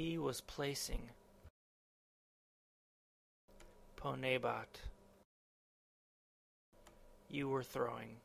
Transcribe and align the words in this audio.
He 0.00 0.16
was 0.16 0.40
placing. 0.40 1.10
Ponebat. 3.96 4.80
You 7.28 7.50
were 7.50 7.62
throwing. 7.62 8.16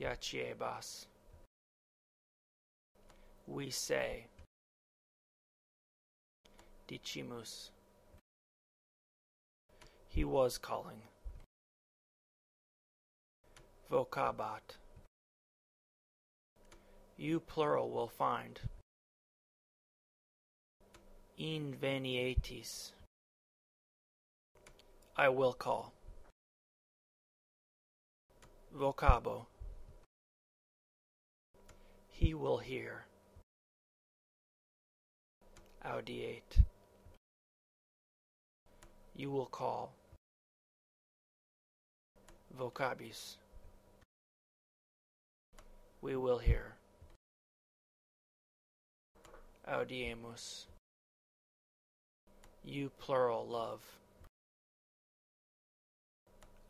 Iaciebas. 0.00 1.06
We 3.46 3.70
say. 3.70 4.26
Dichimus. 6.88 7.70
He 10.08 10.24
was 10.24 10.58
calling. 10.58 11.02
Vocabat. 13.92 14.76
You 17.16 17.38
plural 17.38 17.90
will 17.90 18.08
find. 18.08 18.58
Invenietis. 21.38 22.90
I 25.16 25.28
will 25.28 25.52
call. 25.52 25.92
Vocabo. 28.76 29.46
He 32.10 32.34
will 32.34 32.58
hear. 32.58 33.04
Audiet. 35.86 36.64
You 39.14 39.30
will 39.30 39.46
call. 39.46 39.92
Vocabis. 42.58 43.36
We 46.00 46.16
will 46.16 46.38
hear. 46.38 46.74
Audiemus. 49.68 50.66
You 52.70 52.90
plural 53.00 53.46
love. 53.46 53.80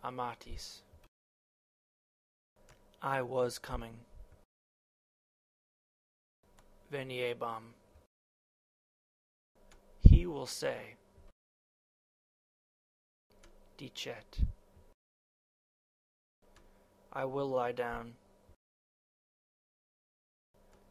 Amatis. 0.05 0.83
I 3.03 3.23
was 3.23 3.59
coming. 3.59 3.97
Veniebam. 6.93 7.75
He 10.03 10.25
will 10.25 10.47
say. 10.47 10.95
Dicet. 13.77 14.39
I 17.13 17.25
will 17.25 17.49
lie 17.49 17.73
down. 17.73 18.13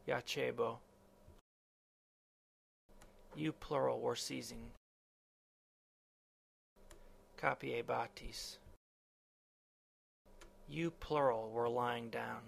Iacebo. 0.06 0.76
You 3.34 3.52
plural 3.52 4.00
were 4.00 4.14
seizing. 4.14 4.70
Capiebatis. 7.40 8.56
You 10.68 10.90
plural 10.90 11.50
were 11.50 11.68
lying 11.68 12.10
down. 12.10 12.40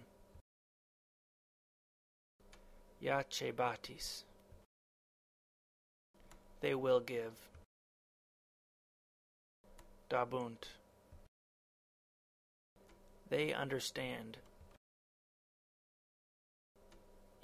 Iacebatis. 3.00 4.24
They 6.60 6.74
will 6.74 6.98
give. 6.98 7.32
Dabunt. 10.10 10.64
They 13.28 13.54
understand. 13.54 14.38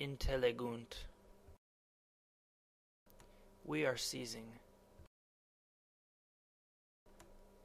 Intellegunt. 0.01 1.05
We 3.65 3.87
are 3.87 3.97
seizing. 3.97 4.49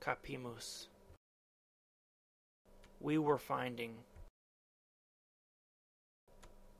Capimus. 0.03 0.87
We 2.99 3.19
were 3.19 3.37
finding. 3.37 3.93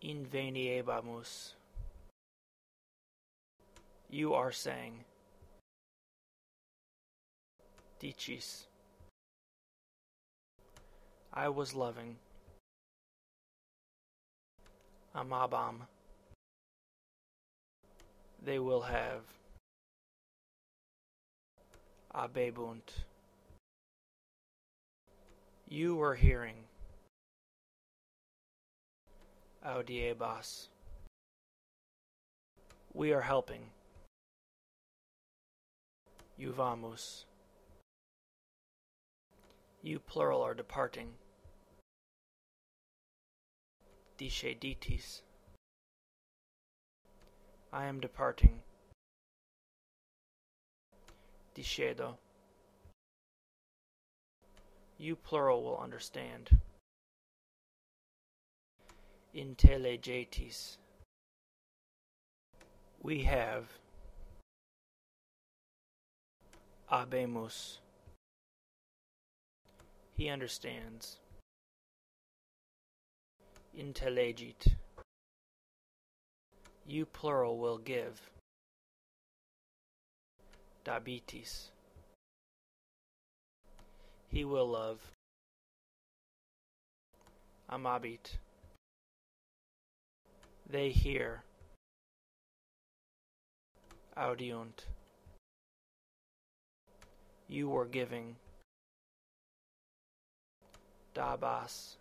Inveniebamus. 0.03 1.51
You 4.09 4.33
are 4.33 4.51
saying. 4.51 5.05
Dicis. 8.01 8.65
I 11.31 11.47
was 11.49 11.75
loving. 11.75 12.15
Amabam. 15.15 15.75
They 18.43 18.57
will 18.57 18.81
have. 18.81 19.21
Habebunt. 22.15 23.05
You 25.73 25.95
were 25.95 26.15
hearing. 26.15 26.65
Oh, 29.63 29.81
Audiebas. 29.81 30.67
We 32.93 33.13
are 33.13 33.21
helping. 33.21 33.61
Juvamus. 36.37 37.23
You 39.81 39.99
plural 39.99 40.41
are 40.41 40.53
departing. 40.53 41.13
Disceditis. 44.19 45.21
I 47.71 47.85
am 47.85 48.01
departing. 48.01 48.59
Discedo. 51.55 52.17
You 55.01 55.15
plural 55.15 55.63
will 55.63 55.79
understand. 55.79 56.59
Intellegetis. 59.35 60.77
We 63.01 63.23
have. 63.23 63.65
Habemus. 66.91 67.79
He 70.13 70.29
understands. 70.29 71.17
Intellegit. 73.75 74.75
You 76.85 77.07
plural 77.07 77.57
will 77.57 77.79
give. 77.79 78.29
Dabitis. 80.85 81.71
He 84.31 84.45
will 84.45 84.67
love. 84.67 84.99
Amabit. 87.69 88.37
They 90.69 90.89
hear. 90.89 91.43
Audiunt. 94.17 94.85
You 97.49 97.67
were 97.67 97.85
giving. 97.85 98.37
Dabas. 101.13 101.95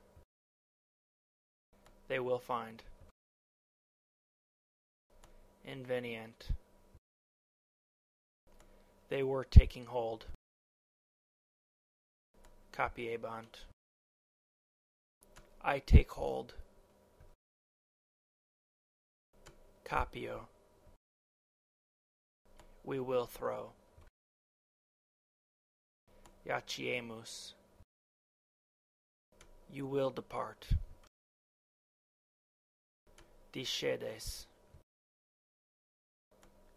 They 2.07 2.21
will 2.21 2.39
find. 2.39 2.81
Invenient. 5.65 6.49
They 9.09 9.25
were 9.25 9.45
taking 9.45 9.87
hold. 9.87 10.27
Capiebant. 12.81 13.59
I 15.63 15.81
take 15.81 16.11
hold. 16.13 16.55
Capio. 19.85 20.47
We 22.82 22.99
will 22.99 23.27
throw. 23.27 23.73
Iaciemus. 26.49 27.53
You 29.71 29.85
will 29.85 30.09
depart. 30.09 30.67
Discedes. 33.53 34.47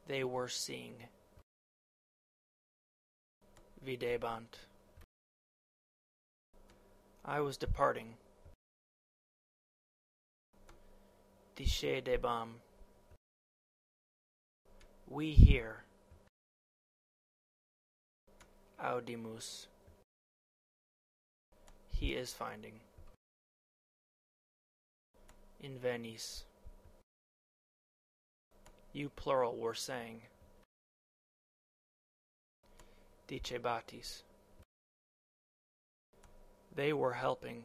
They 0.10 0.26
were 0.26 0.50
seeing. 0.50 0.96
Videbant. 3.86 4.60
I 7.25 7.40
was 7.40 7.56
departing. 7.56 8.16
Discedebam. 11.56 12.50
We 15.08 15.31
hear. 15.31 15.84
Audimus. 18.84 19.68
He 21.92 22.14
is 22.14 22.34
finding. 22.34 22.74
Invenit. 25.64 26.44
You 28.92 29.10
plural 29.10 29.56
were 29.56 29.74
saying. 29.74 30.24
Dicebatis. 33.30 34.24
They 36.75 36.92
were 36.92 37.14
helping. 37.14 37.64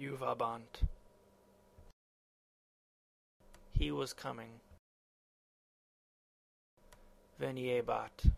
Juvabant. 0.00 0.82
He 3.72 3.90
was 3.90 4.14
coming. 4.14 4.48
Veniebat. 7.40 8.32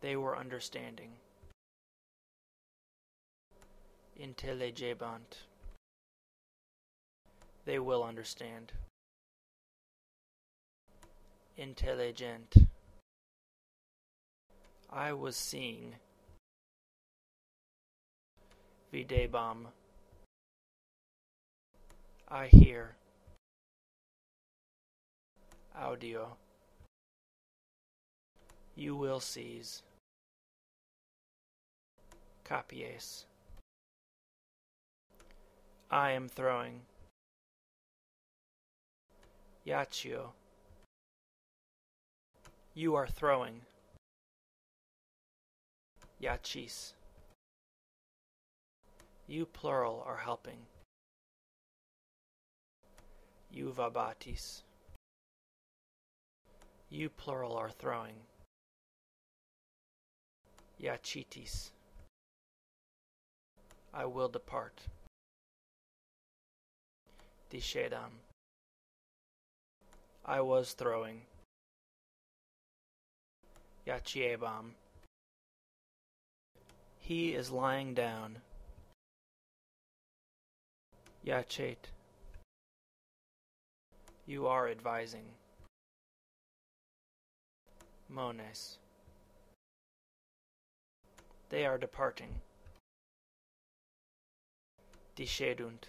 They 0.00 0.16
were 0.16 0.38
understanding. 0.38 1.10
Intelligebant. 4.18 5.44
They 7.66 7.78
will 7.78 8.02
understand. 8.02 8.72
Intelligent. 11.58 12.67
I 14.90 15.12
was 15.12 15.36
seeing. 15.36 15.96
Videbam. 18.92 19.66
I 22.28 22.46
hear. 22.46 22.96
Audio. 25.76 26.36
You 28.76 28.96
will 28.96 29.20
seize. 29.20 29.82
Capies. 32.44 33.26
I 35.90 36.12
am 36.12 36.28
throwing. 36.28 36.80
Iacio. 39.66 40.30
You 42.74 42.94
are 42.94 43.06
throwing. 43.06 43.67
Iacis. 46.22 46.94
You 49.28 49.46
plural 49.46 50.02
are 50.06 50.16
helping. 50.16 50.66
Juvabatis. 53.54 54.62
You 56.90 57.08
plural 57.08 57.56
are 57.56 57.70
throwing. 57.70 58.16
Iacitis. 60.82 61.70
I 63.94 64.04
will 64.04 64.28
depart. 64.28 64.80
Discedam. 67.50 68.22
I 70.24 70.40
was 70.40 70.72
throwing. 70.72 71.22
Iaciebam. 73.86 74.72
He 77.08 77.32
is 77.32 77.50
lying 77.50 77.94
down. 77.94 78.36
Iacet. 81.24 81.88
You 84.26 84.46
are 84.46 84.68
advising. 84.68 85.24
Mones. 88.10 88.76
They 91.48 91.64
are 91.64 91.78
departing. 91.78 92.42
Discedunt. 95.16 95.88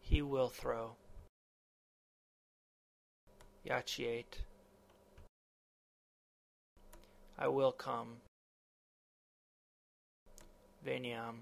He 0.00 0.22
will 0.22 0.48
throw. 0.48 0.92
Iaciet. 3.66 4.44
I 7.36 7.48
will 7.48 7.72
come. 7.72 8.20
Veniam. 10.86 11.28
Um, 11.28 11.38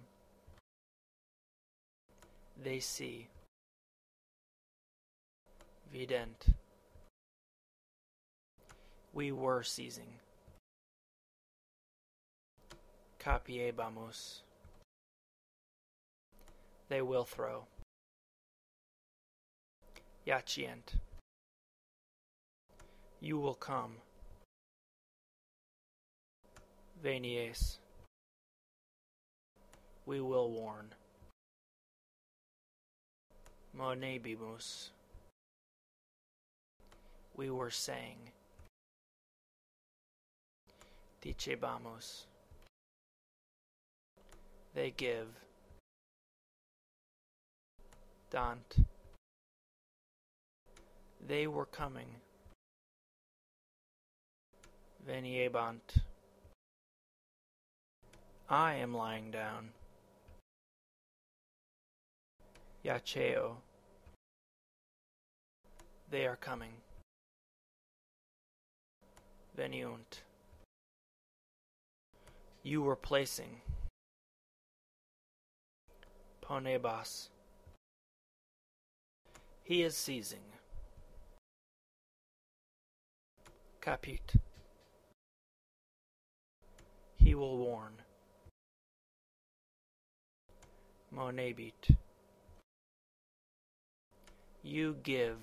they 2.63 2.81
see. 2.81 3.29
Vident. 5.93 6.47
We 9.15 9.33
were 9.33 9.63
seizing. 9.63 10.19
Capiebamus. 13.21 14.41
They 16.89 17.03
will 17.03 17.25
throw. 17.25 17.65
Iacient. 20.27 20.97
You 23.21 23.39
will 23.39 23.55
come. 23.55 23.97
Venies. 27.05 27.79
We 30.09 30.23
will 30.23 30.51
warn. 30.51 30.87
Monebimus. 33.79 34.89
We 37.37 37.51
were 37.51 37.71
saying. 37.71 38.17
Dicebamus. 41.21 42.25
They 44.75 44.95
give. 44.97 45.29
Dant. 48.31 48.77
They 51.27 51.47
were 51.47 51.67
coming. 51.67 52.09
Veniebant. 55.07 55.99
I 58.49 58.73
am 58.77 58.95
lying 58.95 59.31
down. 59.31 59.69
Iaceo. 62.85 63.57
They 66.11 66.27
are 66.27 66.37
coming. 66.37 66.73
Veniunt. 69.57 70.23
You 72.63 72.83
were 72.83 72.97
placing. 72.97 73.61
Ponebas. 76.41 77.29
He 79.65 79.83
is 79.83 79.97
seizing. 79.97 80.39
Capit. 83.83 84.35
He 87.17 87.35
will 87.35 87.59
warn. 87.59 87.93
Monebit. 91.15 91.97
You 94.63 94.97
give. 95.03 95.39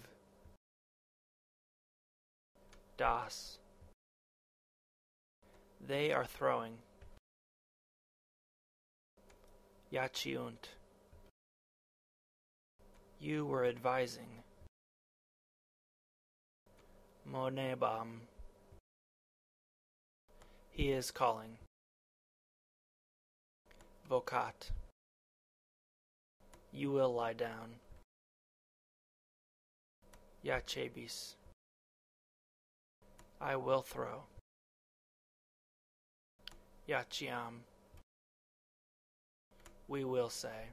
Das. 2.98 3.58
They 5.86 6.12
are 6.12 6.26
throwing. 6.26 6.78
Iaciunt. 9.92 10.70
You 13.20 13.46
were 13.46 13.66
advising. 13.66 14.44
Monebam. 17.30 18.20
He 20.72 20.92
is 20.92 21.12
calling. 21.12 21.58
Vocat. 24.10 24.72
You 26.74 26.92
will 26.92 27.14
lie 27.14 27.34
down. 27.34 27.80
Iacebis. 30.46 31.34
I 33.42 33.56
will 33.56 33.82
throw. 33.82 34.24
Iaciam. 36.88 37.62
We 39.88 40.04
will 40.04 40.30
say. 40.30 40.70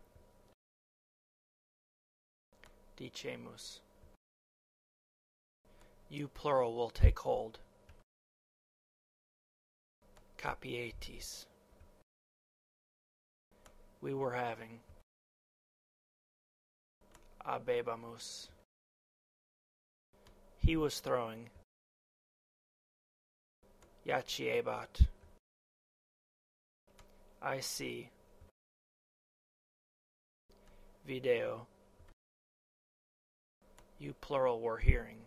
Dicemus. 2.99 3.81
You 6.11 6.29
plural 6.29 6.75
will 6.75 6.91
take 6.91 7.19
hold. 7.19 7.59
Capietis. 10.37 11.47
We 14.03 14.13
were 14.13 14.33
having. 14.33 14.81
Habebamus. 17.47 18.49
He 20.65 20.77
was 20.77 21.01
throwing. 21.01 21.51
Iaciebat. 24.07 25.07
I 27.43 27.59
see. 27.59 28.11
Video. 31.05 31.67
You 33.99 34.15
plural 34.21 34.61
were 34.61 34.79
hearing. 34.79 35.19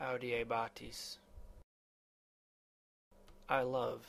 Audiebatis. 0.00 1.18
I 3.48 3.62
love. 3.62 4.04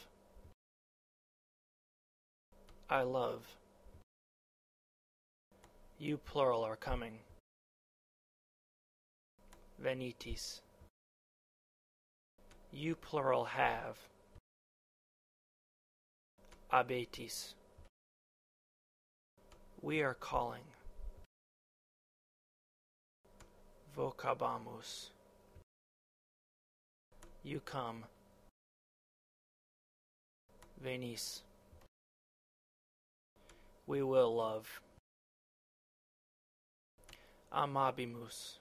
I 2.89 3.03
love. 3.03 3.45
You 5.99 6.17
plural 6.17 6.63
are 6.63 6.75
coming. 6.75 7.19
Venitis. 9.83 10.61
You 12.71 12.95
plural 12.95 13.45
have. 13.45 13.97
Habetis. 16.71 17.53
We 19.81 20.01
are 20.01 20.13
calling. 20.13 20.61
Vocabamus. 23.97 25.09
You 27.43 27.59
come. 27.59 28.03
Venis. 30.85 31.41
We 33.87 34.03
will 34.03 34.35
love. 34.35 34.79
Amabimus. 37.51 38.60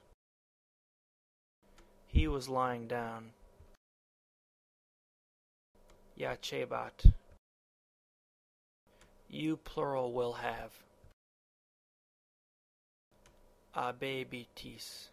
He 2.11 2.27
was 2.27 2.49
lying 2.49 2.87
down. 2.87 3.31
Iacebat. 6.19 7.05
You 9.29 9.55
plural 9.55 10.11
will 10.11 10.33
have. 10.33 10.71
Habebitis. 13.75 15.07